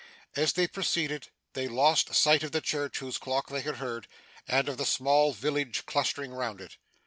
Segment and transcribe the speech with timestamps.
[0.35, 4.07] As they proceeded, they lost sight of the church whose clock they had heard,
[4.47, 6.77] and of the small village clustering round it.